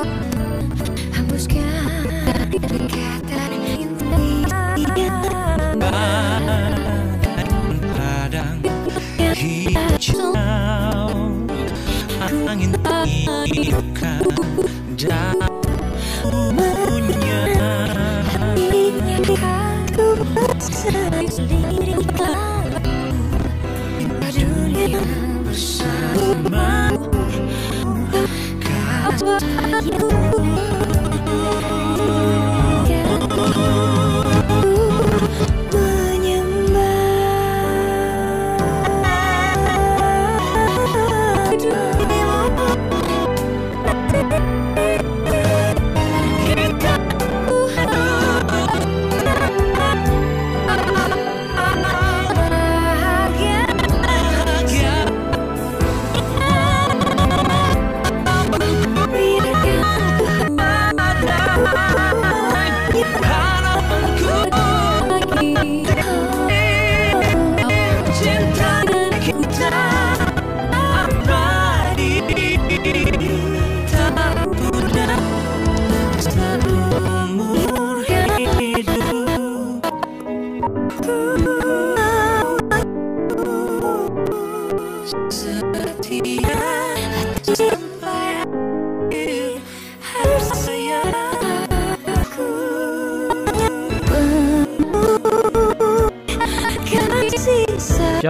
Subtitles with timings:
[0.00, 0.29] Podcast.
[29.42, 30.10] you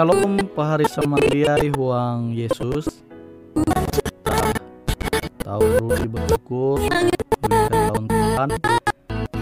[0.01, 3.05] Shalom pahari samandiai huang Yesus
[5.45, 6.81] Tahu ruli bersyukur
[7.45, 8.49] tahun Tuhan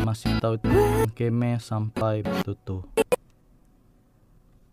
[0.03, 0.83] Masih tahu itu
[1.15, 2.91] keme sampai tutup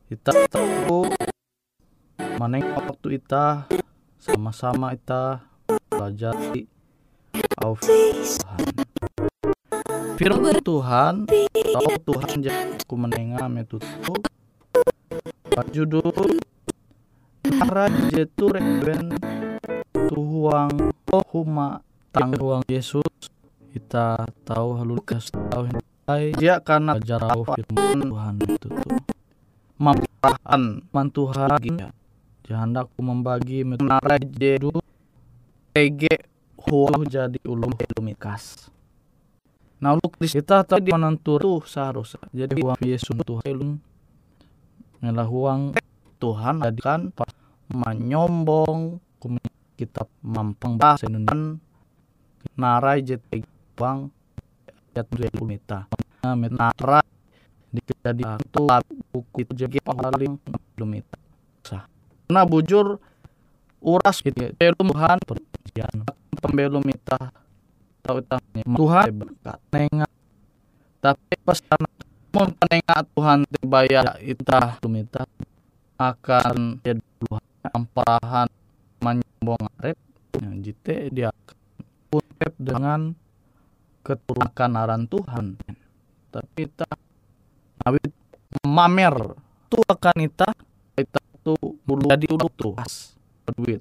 [0.10, 1.06] Kita tahu
[2.42, 3.70] Maneng waktu kita
[4.18, 5.46] Sama-sama kita
[7.62, 8.58] tahu Tuhan.
[10.18, 13.86] Firman Tuhan, tahu Tuhan jadi ku menengah metutu.
[15.64, 16.36] Judul
[17.48, 19.16] Nara jetu reben
[20.12, 20.92] tuhuang
[21.32, 21.80] huma.
[22.12, 23.08] Tangguang Yesus
[23.72, 25.72] kita tahu Lukas tahu
[26.12, 29.00] hai dia karena jarau firman Tuhan itu tuh.
[29.80, 31.92] Mampahan man Tuhan ya.
[32.44, 34.76] Jahandak ku membagi menara jedu.
[35.72, 36.20] Tege
[36.68, 38.72] huang jadi ulum lumikas
[39.76, 42.24] Nah, lu kita tadi menentur tuh seharusnya.
[42.32, 43.80] Jadi uang Yesus Tuhan
[45.06, 45.78] Ngelah uang
[46.18, 47.14] Tuhan jadikan
[47.70, 48.98] menyombong
[49.78, 51.62] kitab mampang Indonesia.
[52.58, 53.46] Narai jeti
[53.78, 54.10] bang
[54.98, 55.86] jatuh mita
[56.50, 57.06] narai
[57.70, 57.94] jadi
[58.42, 58.62] itu
[59.14, 60.42] buku itu jadi paling
[60.74, 61.22] lumita
[61.62, 61.86] sah.
[62.26, 62.98] Nah bujur
[63.78, 65.22] uras gitu Tuhan.
[65.22, 66.02] Perjanjian.
[66.42, 66.82] Pembelum
[68.02, 69.06] tahu Tuhan.
[69.14, 69.60] Berkat.
[69.70, 70.10] Nengat
[71.06, 71.86] tapi pesan
[72.36, 75.24] mun penengat Tuhan tebaya ita lumita
[75.96, 77.00] akan jadi
[77.72, 78.52] amparahan
[79.00, 79.96] menyombong arep
[80.36, 81.32] ya, jite dia
[82.12, 83.16] urep dengan
[84.04, 85.56] keturunan aran Tuhan.
[86.28, 86.92] Tapi kita
[87.88, 88.12] awit
[88.68, 89.16] mamer
[89.72, 90.52] tu akan ita
[91.00, 91.56] kita tu
[91.88, 93.16] bulu jadi ulu tuas
[93.56, 93.80] duit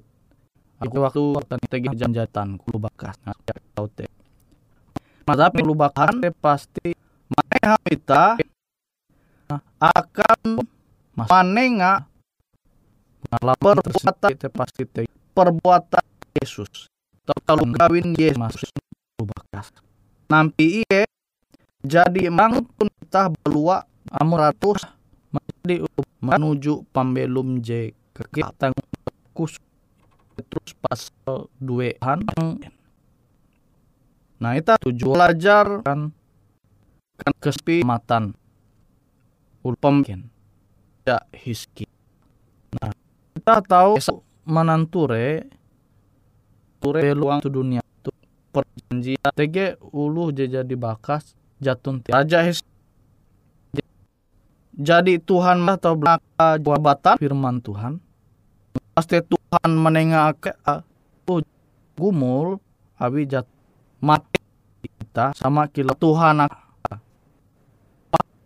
[0.79, 1.03] aku
[1.35, 3.19] waktu tadi jam-jatan kulu bakas.
[3.27, 3.35] Nah
[3.75, 4.07] tahu teh
[5.27, 7.04] tapi kulu bakas pasti
[7.65, 8.37] mana kita
[9.81, 10.61] akan
[11.17, 12.05] manenga
[13.25, 14.85] perbuatan itu pasti
[15.33, 16.05] perbuatan
[16.37, 16.85] Yesus.
[17.25, 18.69] Kalau kawin Yesus
[19.17, 19.73] bekas
[20.29, 21.09] nampi iye
[21.81, 23.81] jadi emang pun kita belua
[24.13, 24.85] amuratus
[25.33, 25.89] menjadi
[26.21, 28.77] menuju pembelum J kegiatan
[29.33, 29.57] kus.
[30.37, 31.01] Terus pas
[31.57, 32.21] dua han
[34.37, 36.13] nah itu tujuh belajar kan
[37.19, 38.35] kan kesepimatan
[39.63, 40.27] ulpemkin
[41.07, 41.87] ya hiski
[42.79, 42.91] nah
[43.35, 43.97] kita tahu
[44.45, 45.49] menanture
[46.85, 47.81] ture luang tu dunia.
[48.05, 48.13] Tu
[48.53, 52.61] perjanjian tege ulu jadi bakas jatun raja his
[54.75, 57.15] jadi Tuhan atau belaka jabatan?
[57.15, 58.03] Firman Tuhan.
[58.91, 60.83] Pasti Tuhan menengah ke uh,
[61.95, 62.59] gumul
[62.99, 63.47] abi jat
[64.03, 64.39] mati
[64.83, 66.43] kita sama kila Tuhan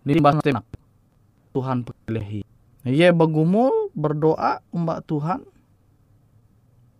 [0.03, 0.63] di bahasa
[1.55, 2.41] Tuhan pilihi
[2.87, 5.43] Ye begumul berdoa umbak Tuhan.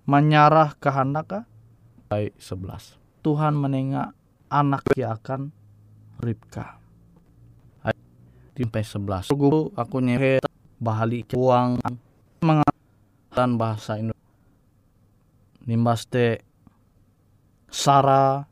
[0.04, 1.46] Menyarah kehendak
[2.10, 4.18] baik 11 Tuhan menengah
[4.50, 5.54] anak yang akan
[6.18, 6.81] Ribka
[8.60, 10.44] sampai 11 guru aku nyehe
[10.81, 11.80] bahali uang
[12.44, 14.36] mengatakan bahasa Indonesia
[15.63, 16.44] nimbas te
[17.69, 18.50] Sarah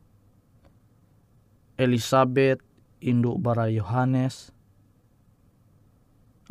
[1.76, 2.64] Elizabeth
[3.08, 4.52] induk bara Yohanes.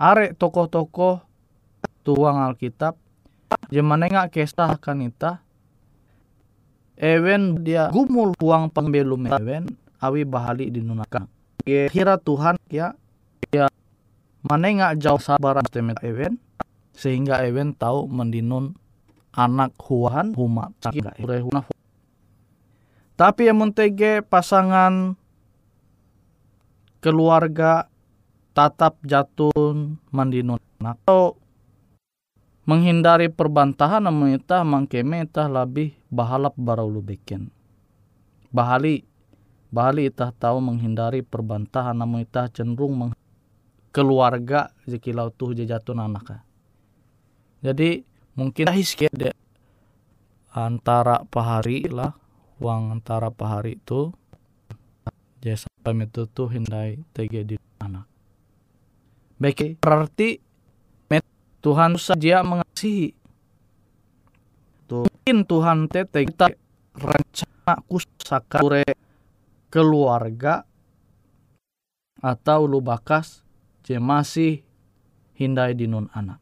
[0.00, 1.24] Arek tokoh-tokoh
[2.04, 2.96] tuang Alkitab
[3.72, 5.46] Jemane nggak kisah kan ita.
[6.96, 9.68] Ewen dia gumul uang pembelum Ewen
[10.00, 11.28] awi bahali di nunakan
[11.66, 12.96] kira Tuhan ya
[13.52, 13.68] ya
[14.40, 16.40] mana nggak jauh sabar temet Ewen
[16.96, 18.72] sehingga Ewen tahu mendinun
[19.36, 20.72] anak huan huma
[23.16, 25.20] tapi yang mentege pasangan
[27.00, 27.88] keluarga
[28.56, 31.36] tatap jatun mandinun atau
[32.66, 37.52] menghindari perbantahan namun itah mangkeme itah lebih bahalap baraulu beken
[38.50, 39.06] bahali
[39.70, 43.12] bahali itah tahu menghindari perbantahan namun itah cenderung meng
[43.94, 46.42] keluarga jekilau tuh jatun anak
[47.62, 48.02] jadi
[48.36, 49.32] mungkin hiske de
[50.52, 52.16] antara pahari lah
[52.56, 54.12] uang antara pahari itu
[55.86, 58.10] jasa itu tuh hindai tege di anak
[59.36, 60.40] Baik, berarti
[61.60, 63.12] Tuhan saja mengasihi.
[64.88, 66.54] Mungkin Tuhan tete kita
[66.94, 68.86] rencana kusakure
[69.68, 70.62] keluarga
[72.22, 73.44] atau lu bakas
[73.82, 74.64] je masih
[75.36, 76.40] hindai dinun anak.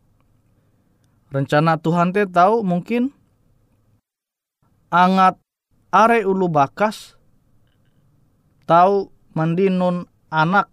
[1.34, 3.10] Rencana Tuhan teh tahu mungkin
[4.92, 5.40] angat
[5.90, 7.18] are ulu bakas
[8.68, 10.70] tahu mandinun anak.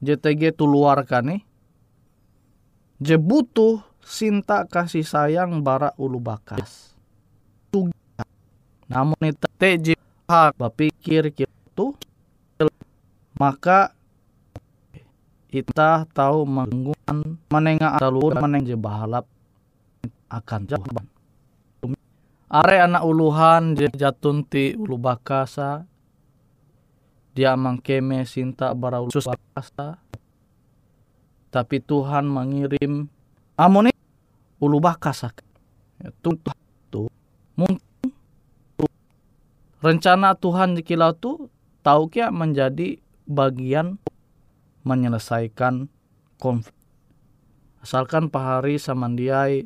[0.00, 1.42] JTG tuluarkan nih.
[3.02, 6.94] Je butuh sinta kasih sayang bara ulu bakas.
[8.86, 9.94] Namun itu teji
[10.30, 11.92] hak berpikir gitu
[13.36, 13.92] maka
[15.52, 19.28] kita tahu menggunakan menengah alur meneng je bahalap
[20.32, 21.06] akan jawaban.
[22.46, 25.84] Are anak uluhan je jatun ti ulu bakasa
[27.36, 30.00] dia mangkeme sinta bara ulu bakasa
[31.52, 33.12] tapi Tuhan mengirim
[33.56, 33.92] amoni
[34.60, 35.32] ulu bakasa.
[36.00, 36.36] Ya, tu
[36.88, 37.12] tu
[37.56, 37.80] mungkin
[39.80, 41.48] rencana Tuhan di kilau tu
[41.84, 43.96] tahu kia menjadi bagian
[44.84, 45.92] menyelesaikan
[46.40, 46.76] konflik.
[47.80, 49.64] Asalkan pahari samandiai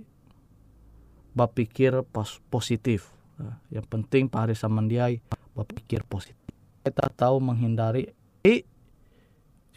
[1.34, 3.10] bapikir pos positif.
[3.38, 5.18] Nah, yang penting pahari samandiai
[5.58, 6.39] bapikir positif
[6.80, 8.08] kita tahu menghindari.
[8.44, 8.64] I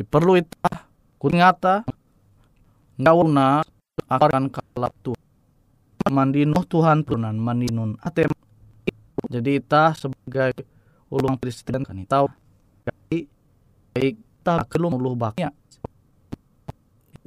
[0.03, 0.55] perlu itu
[1.19, 1.83] kunyata
[2.95, 3.63] nggak una
[4.07, 5.11] akan kalap tu.
[6.11, 8.27] Mandino Tuhan tunan mandinun ate.
[9.31, 10.51] Jadi kita sebagai
[11.07, 12.27] ulung Kristen kan tahu.
[12.83, 13.25] Baik
[13.95, 15.51] kita kelum ulu baknya.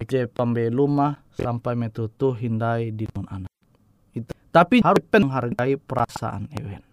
[0.06, 3.49] Je pembelum mah sampai metutu hindai di anak.
[4.52, 6.86] Tapi harus menghargai perasaan ewen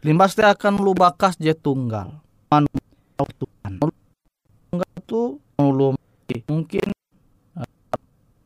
[0.00, 2.68] limbas teh akan lu bakas je tunggal manu
[3.16, 5.96] Tuhan tunggal tu ulu
[6.48, 6.88] mungkin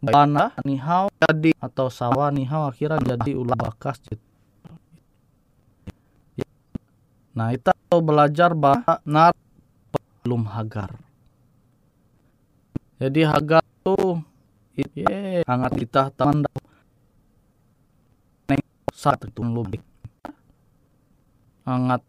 [0.05, 4.17] tanah nihau jadi atau sawah nihau akhirnya jadi ulah bakas je
[7.35, 9.35] Nah, kita belajar bahwa nar
[10.23, 10.95] belum hagar.
[13.03, 14.23] Jadi hagar tuh
[14.79, 16.14] ye hangat kita.
[18.47, 18.62] Neng
[18.95, 19.83] saat itu lebih.
[21.64, 22.04] Hangat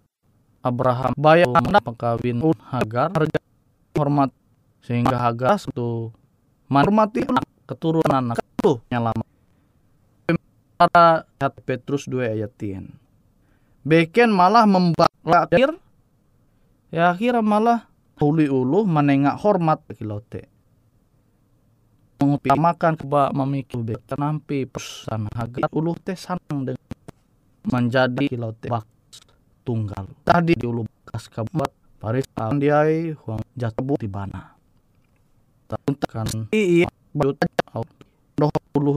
[0.59, 3.39] Abraham bayar mana pekawin hagar harga
[3.95, 4.29] hormat
[4.83, 6.11] sehingga hagar itu
[6.67, 8.37] menghormati anak keturunan anak
[8.91, 9.23] yang lama.
[10.75, 11.23] Para
[11.63, 12.91] Petrus 2 ayat 10.
[13.87, 15.71] Beken malah membakir
[16.91, 17.79] ya akhirnya malah
[18.19, 20.47] uli ulu menengak hormat kilote
[22.23, 26.87] mengutamakan keba memikir beken nampi pesan hagar ulu teh sanang dengan
[27.67, 28.94] menjadi kilote bak
[29.65, 30.05] tunggal.
[30.21, 34.53] Tadi di ulu bekas kabuat paris andiai huang jatuh di bana.
[36.05, 36.85] Kan iya.
[37.11, 37.41] bajut
[38.37, 38.93] doh ulu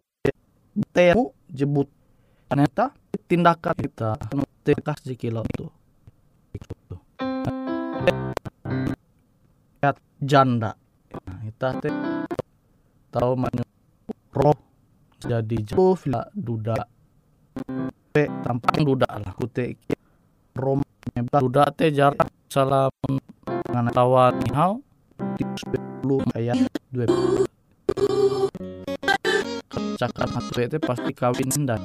[0.92, 1.88] temu jebut.
[2.52, 2.92] Ternyata
[3.24, 4.20] tindakan kita
[4.62, 5.66] tekas di kilo itu.
[10.18, 10.74] Janda.
[11.14, 11.94] Nah, kita teh
[13.14, 13.38] tahu
[14.34, 14.58] roh
[15.22, 15.94] jadi jauh
[16.34, 16.74] duda.
[18.10, 19.30] Te tampang duda lah
[20.58, 20.80] kute rom
[21.14, 22.90] duda teh jarak salah
[23.46, 24.82] dengan tawa nihau
[25.38, 26.58] sepuluh kayak
[26.90, 27.06] dua
[29.98, 31.78] cakap hatu itu pasti kawin dan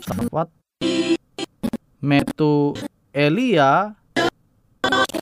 [0.00, 0.48] sahabat
[2.02, 2.74] metu
[3.14, 3.94] Elia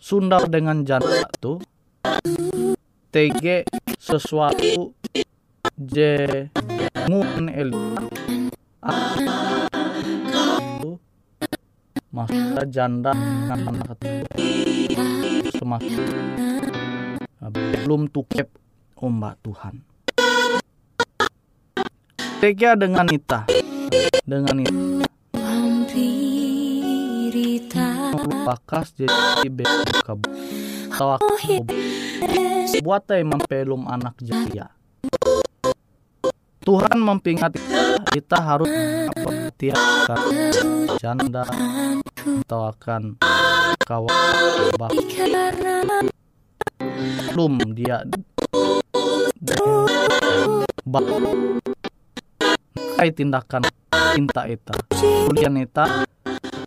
[0.01, 1.61] sundar dengan janda tu
[3.09, 3.65] TG
[3.97, 4.93] sesuatu
[7.09, 8.05] ngun Elia
[10.77, 11.01] tu
[12.13, 13.17] masa janda
[13.49, 13.97] anak
[15.57, 16.05] semakin
[17.49, 18.53] belum tukep
[19.01, 19.81] ombak Tuhan.
[22.45, 23.49] TG dengan Ita
[24.29, 24.69] dengan
[25.33, 26.29] Hampirita
[28.45, 30.13] bakas jadi beka
[30.93, 31.17] tawa
[32.85, 34.69] buat mempelum anak jaya.
[36.69, 37.57] Tuhan mempingat
[38.13, 38.69] kita, harus
[39.17, 40.21] perhatikan
[41.01, 41.49] janda
[42.45, 43.17] atau akan
[43.89, 44.13] kawan
[47.33, 48.05] belum dia
[50.85, 51.05] bak
[53.17, 53.63] tindakan
[54.13, 54.77] cinta eta.
[54.99, 56.05] Kulian eta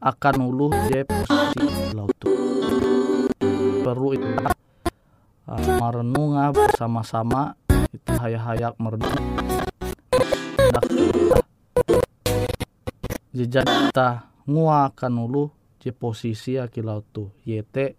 [0.01, 1.05] akan uluh je
[1.93, 2.17] laut
[3.85, 4.60] perlu kita
[5.49, 6.37] Ah, uh, merenung
[6.77, 7.57] sama-sama
[7.89, 9.17] kita hayak-hayak merenung.
[13.33, 15.49] Jejak kita nguakan ulu
[15.81, 17.97] di posisi akilau tu yete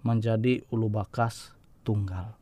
[0.00, 1.52] menjadi ulu bakas
[1.84, 2.40] tunggal.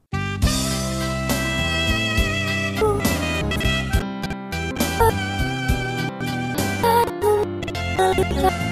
[8.19, 8.68] Thank you.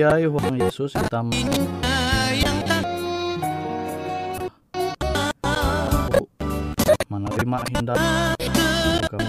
[0.00, 1.20] Dia Tuhan Yesus kita
[7.04, 9.20] menerima hinda Tuhan.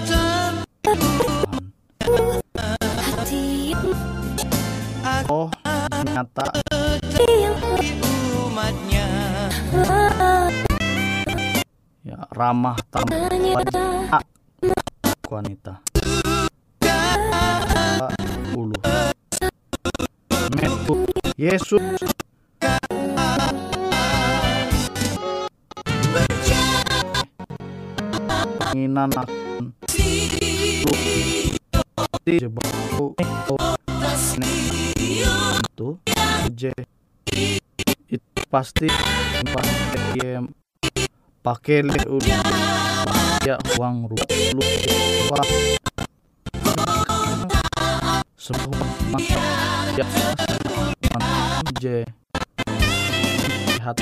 [5.27, 5.51] Oh,
[6.07, 6.55] nyata
[8.47, 9.07] umatnya
[12.07, 13.27] ya ramah tamah
[15.27, 15.90] wanita.
[21.41, 21.81] Yesus
[28.61, 29.73] penginan akan
[32.21, 33.57] di jebaku itu
[36.53, 36.69] je
[38.05, 38.85] itu pasti
[39.49, 40.45] pasti em
[41.41, 42.37] pakai le udah
[43.41, 45.41] ya uang rupiah
[48.37, 48.85] semua
[49.97, 50.05] ya
[51.79, 52.03] je
[53.79, 53.97] lihat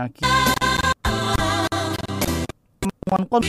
[0.00, 0.24] kaki
[3.06, 3.44] kon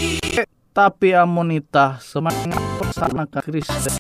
[0.76, 3.96] tapi amonita semangat persana Kristen.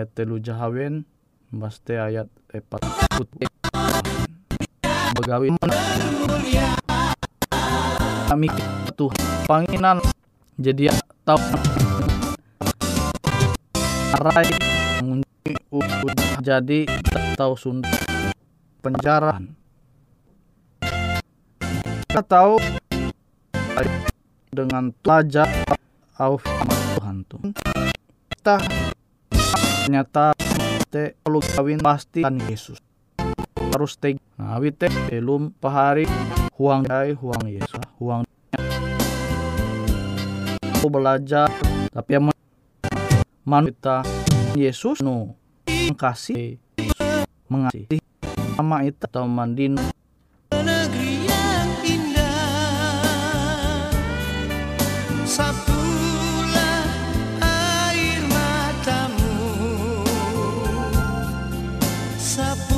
[0.00, 1.04] Ayat telu jahawen
[1.52, 2.80] Baste ayat epat
[3.12, 3.48] putih
[5.16, 5.52] Begawi
[8.30, 8.48] Kami
[9.00, 9.08] tuh
[9.48, 9.96] panginan.
[10.60, 11.40] Jadi ya tahu.
[14.20, 14.44] Arai.
[15.72, 16.84] Udah jadi
[17.32, 17.88] tahu sunda
[18.84, 19.40] penjara
[22.12, 22.60] kita tahu.
[24.52, 25.48] Dengan pelajar.
[26.20, 26.36] Au
[27.00, 27.40] Tuhan tuh
[28.36, 28.60] kita
[29.88, 30.36] ternyata
[30.92, 32.76] te kalau kawin pasti kan Yesus.
[33.56, 36.04] Terus te nah wite belum pahari.
[36.60, 37.80] Huang dai huang Yesus.
[37.96, 38.28] Huang
[40.80, 41.52] aku belajar.
[41.92, 42.32] Tapi yang
[43.44, 44.00] manusia
[44.56, 45.36] Yesus no
[45.92, 46.56] kasih
[47.52, 48.00] mengasihi
[48.56, 49.76] sama itu atau mandin
[50.56, 53.12] negeri yang indah
[55.28, 56.88] sapulah
[57.44, 59.36] air matamu.
[62.16, 62.69] Sapulah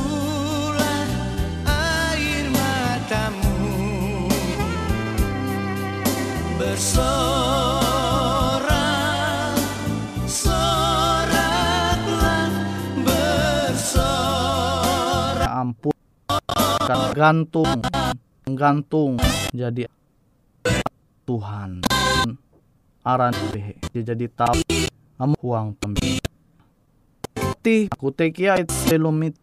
[16.93, 17.81] kan gantung
[18.45, 19.17] gantung
[19.57, 19.89] jadi
[21.25, 21.81] Tuhan.
[23.01, 23.33] Aran
[23.97, 24.61] jadi tahu
[25.17, 26.21] kamu uang pembelum
[27.65, 29.41] ti aku tekia itu belum itu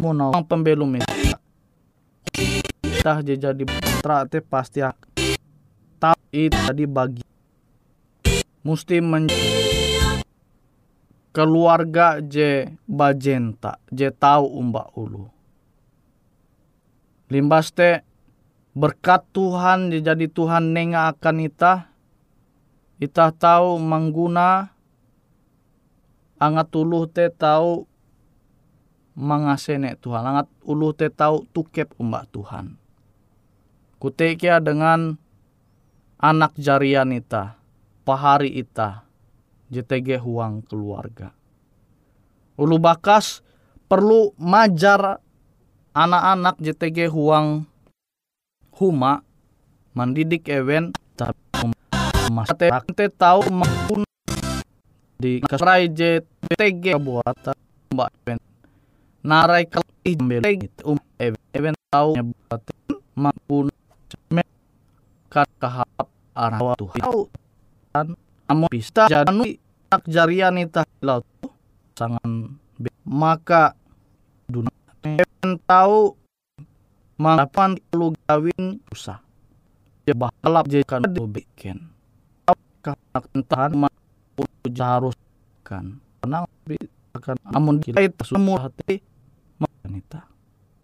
[0.00, 1.36] mau nawang pembelum itu
[3.04, 3.68] tah jadi
[4.00, 5.04] trate pasti ak-
[6.00, 7.24] tahu itu tadi bagi.
[8.64, 9.28] Mesti men
[11.36, 15.28] keluarga je bajenta je tahu umba ulu
[17.32, 18.04] limbas te
[18.74, 21.94] berkat Tuhan jadi Tuhan nenga akan ita
[22.98, 24.74] ita tahu mengguna
[26.38, 27.86] angat uluh te tahu
[29.14, 30.22] mangasene Tuhan.
[30.22, 32.76] Angat uluh te tahu tukep umba Tuhan.
[34.02, 35.16] Kutekia dengan
[36.20, 37.56] anak jarian ita
[38.04, 39.06] pahari ita
[39.72, 41.32] JTG huang keluarga.
[42.54, 43.40] Ulu bakas
[43.88, 45.23] perlu majar
[45.94, 47.70] anak-anak JTG huang
[48.74, 49.22] huma
[49.94, 51.70] mendidik ewen tapi
[52.34, 54.02] mas te tahu maupun
[55.22, 57.54] di keserai JTG buat
[57.94, 58.38] mbak ewen.
[59.22, 60.42] Narai kelih jembel
[60.82, 62.62] um ewen ewen tahu buat
[63.14, 63.70] maupun
[65.30, 67.02] kahap arah Tuhan.
[67.94, 68.06] Kan
[68.50, 69.30] amo bisa jadi
[69.94, 71.22] anak jarian itu laut
[71.94, 73.78] sangan be- maka
[74.50, 74.74] dunia
[75.64, 76.16] tahu
[77.20, 79.22] mangkapan lu gawin usah
[80.08, 81.92] ya balap jadikan bikin.
[82.84, 85.16] Karena tahan maupun harus
[85.64, 86.00] kan?
[86.20, 86.44] Tenang
[87.14, 88.98] akan amun kita itu semua hati
[89.62, 90.26] wanita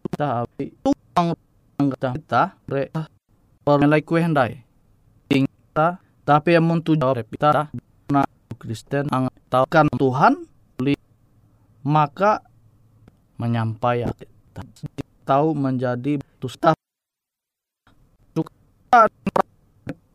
[0.06, 1.34] kita api tuang
[1.90, 2.86] kita kita re
[3.66, 4.62] permelai kue hendai
[5.26, 7.74] kita tapi amun tu jawab kita
[8.14, 8.22] na
[8.62, 10.46] Kristen ang tahukan Tuhan
[11.82, 12.46] maka
[13.40, 14.14] menyampaikan
[14.54, 16.74] kita tahu menjadi tusta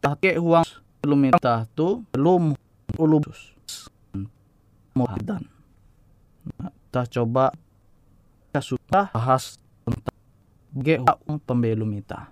[0.05, 0.67] Take uang
[1.01, 2.53] belum minta tu belum
[2.99, 3.55] ulus
[4.93, 5.47] muhadan.
[6.61, 7.55] Kita coba
[8.51, 10.17] kita sudah bahas tentang
[10.77, 12.29] ge uang pembelum ita.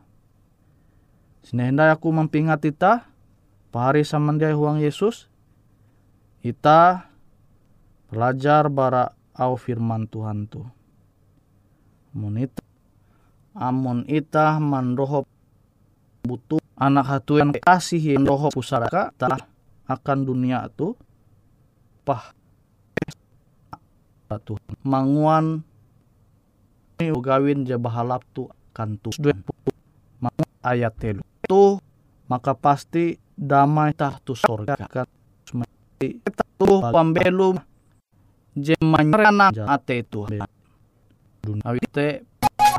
[1.41, 3.09] Sinehenda aku mempingat ita
[3.73, 5.31] pahari samandiai huang Yesus.
[6.43, 7.09] Ita
[8.11, 10.61] belajar bara au firman Tuhan tu.
[12.13, 12.61] Mun ita
[13.57, 15.25] amun ita mandoho
[16.25, 19.49] butuh anak hatu yang kasih yang roho pusaraka tak
[19.89, 20.93] akan dunia tu
[22.05, 22.33] pah.
[24.33, 25.61] Tu manguan
[26.97, 29.13] ini gawin je bahalap tu kan tu.
[30.17, 31.21] Manguan ayat telu.
[31.45, 31.77] Tu
[32.25, 34.73] maka pasti damai tah tu sorga.
[34.89, 35.05] Kan
[36.57, 37.53] tu pambelu
[38.57, 40.25] je manyarana ate tu
[41.43, 42.23] dunia te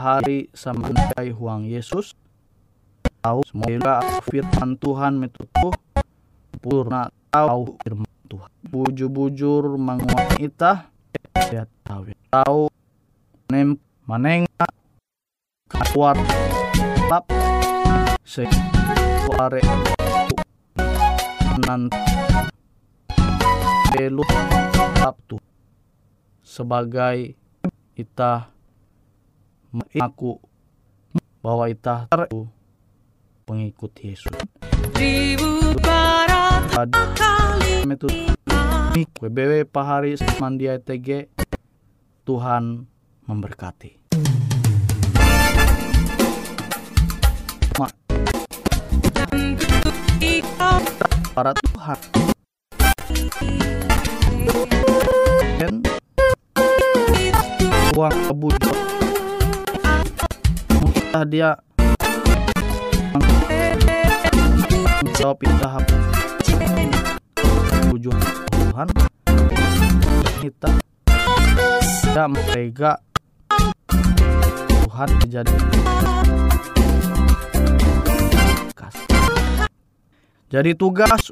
[0.01, 0.89] hari sama
[1.37, 2.17] huang Yesus.
[3.21, 5.77] Tahu semoga firman Tuhan metutup
[6.65, 8.51] purna tahu firman Tuhan.
[8.65, 10.89] Bujur-bujur menguat ita
[11.53, 12.73] ya tahu tahu
[13.53, 13.77] nem
[14.09, 14.65] manenga
[15.93, 16.17] kuat
[17.13, 17.29] lap
[18.25, 18.49] se
[19.29, 19.61] kuare.
[21.69, 22.01] Nanti
[23.93, 24.25] belu
[25.29, 25.37] tu
[26.41, 27.37] sebagai
[27.95, 28.54] ita
[29.99, 30.39] aku
[31.43, 32.47] bahwa ita tahu
[33.43, 34.31] pengikut Yesus.
[34.95, 37.73] Ribu barat Tadi kali
[38.95, 41.27] WBW Pahari Mandia TG
[42.23, 42.87] Tuhan
[43.27, 43.99] memberkati.
[51.35, 51.99] Para Tuhan.
[55.59, 55.83] Dan
[57.99, 58.94] uang kebujo.
[61.23, 61.55] Dia.
[65.15, 65.87] Jawab tahap
[67.87, 68.11] tujuh
[68.51, 68.89] Tuhan
[70.43, 70.71] kita.
[71.87, 72.99] Tidak mereka
[74.67, 75.55] Tuhan jadi
[78.75, 78.99] kas.
[80.51, 81.31] Jadi tugas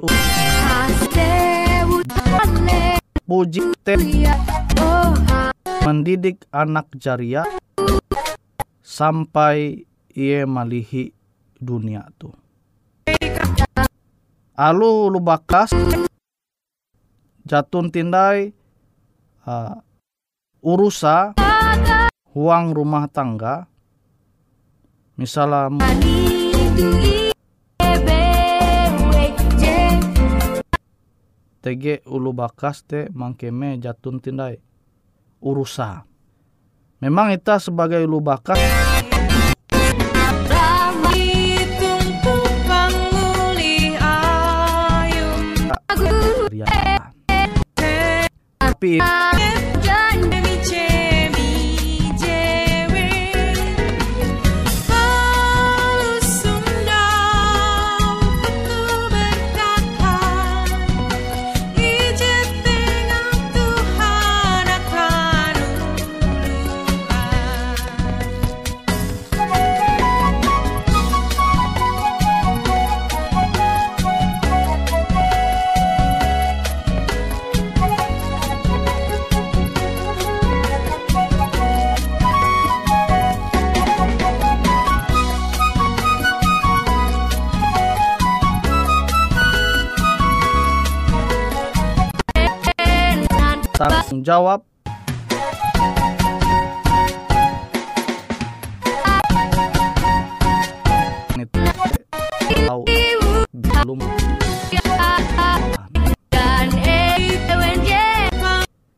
[3.26, 3.66] puji
[5.82, 7.42] mendidik anak jaria
[8.92, 11.16] sampai ia malihi
[11.56, 12.36] dunia tuh
[14.52, 15.72] alu lu bakas
[17.48, 18.52] jatun tindai
[19.48, 19.80] uh,
[20.60, 21.32] urusa
[22.36, 23.64] huang rumah tangga
[25.16, 25.72] misalnya
[31.64, 34.60] TG ulu bakas te mangkeme jatun tindai
[35.40, 36.11] urusa
[37.02, 38.06] memang kita sebagai
[46.54, 46.66] ya.
[48.62, 49.02] tapi
[94.32, 94.64] jawab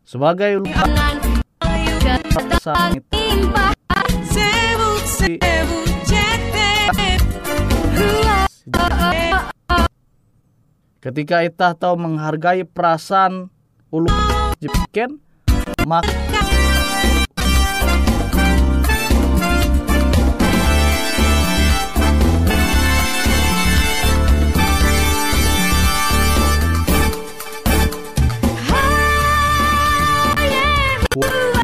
[0.06, 0.62] sebagai
[11.02, 13.50] ketika kita tahu menghargai perasaan
[13.90, 14.06] ulu
[14.62, 15.23] jepiken
[15.84, 16.08] maka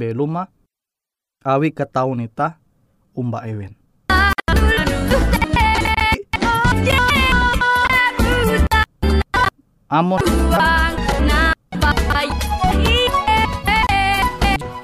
[0.00, 0.48] belum mah
[1.44, 2.60] awi ketahu nita
[3.16, 3.72] umba ewen.
[9.90, 10.22] Amon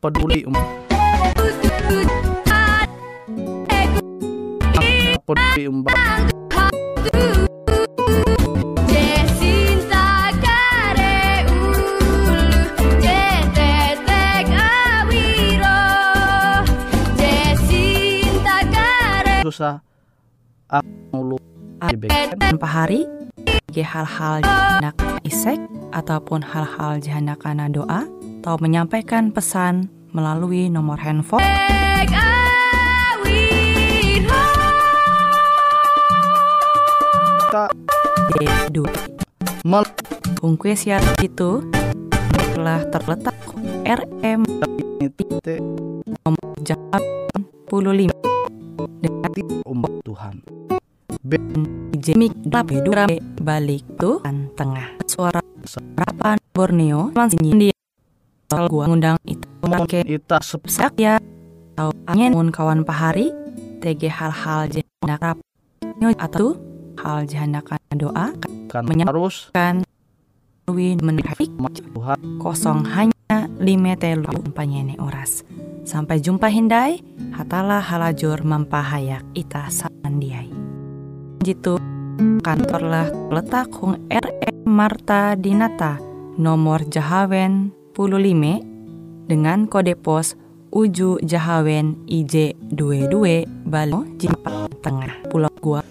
[0.06, 0.54] peduli um.
[5.26, 5.66] Peduli
[21.10, 21.38] ngulu
[21.90, 23.10] dibeken tanpa hari
[23.74, 24.94] hal-hal jahanak
[25.26, 25.58] isek
[25.90, 28.06] ataupun hal-hal jahanak kana doa
[28.46, 31.44] atau menyampaikan pesan melalui nomor handphone.
[37.44, 37.64] Kita
[38.40, 38.76] D2
[39.68, 39.84] mel
[40.40, 41.64] Hungkue siaran itu
[42.56, 43.36] telah terletak
[43.84, 44.40] RM
[45.44, 45.60] te
[46.64, 47.04] Jahat
[47.68, 48.08] 15
[49.04, 49.32] dengan
[49.68, 50.40] umba Tuhan.
[51.96, 53.04] Jemik Dape Dura
[53.40, 54.96] balik Tuhan tengah.
[55.04, 57.76] Suara serapan Borneo Mansinyi dia
[58.46, 59.18] Soal gua ngundang
[59.66, 61.18] itu Oke ita sep Sak ya.
[61.76, 63.34] Tau angin mun kawan pahari
[63.82, 65.38] TG hal-hal jahanak rap.
[66.00, 66.56] Nyo atau
[66.96, 68.32] hal jahanak doa
[68.68, 69.50] kan Menyam- harus.
[69.52, 69.84] kan.
[70.66, 71.22] Lui menit
[71.94, 72.42] Tuhan.
[72.42, 75.46] kosong hanya lima telu panyene oras.
[75.86, 76.98] Sampai jumpa hindai,
[77.30, 80.50] hatalah halajur mempahayak ita samandiai.
[81.38, 81.78] Jitu
[82.42, 86.02] kantorlah letak hung RM Marta Dinata
[86.34, 88.75] nomor Jahawen 15
[89.26, 90.38] dengan kode pos
[90.70, 95.82] Uju Jahawen IJ22 Balo Jimpa Tengah Pulau Gua.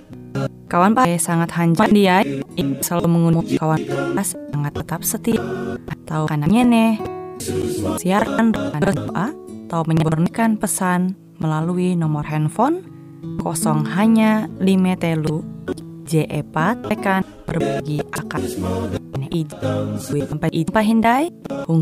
[0.68, 2.24] Kawan Pak sangat hanjam dia.
[2.84, 3.82] Selalu mengundang kawan
[4.16, 5.40] pas sangat tetap setia.
[5.88, 6.94] Atau kanannya nih.
[8.00, 9.32] Siaran berdoa
[9.66, 12.84] atau menyebarkan pesan melalui nomor handphone
[13.42, 15.42] kosong hanya lima telu.
[16.06, 18.42] J4 tekan berbagi akan
[19.26, 19.42] ini
[20.30, 21.34] sampai hindai.
[21.66, 21.82] Hung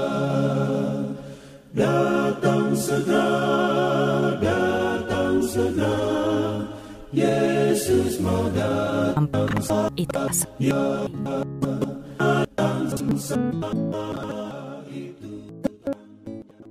[1.71, 6.67] Datang segera, datang segera,
[7.15, 11.07] Yesus mau datang segera.
[12.19, 14.40] Datang segera.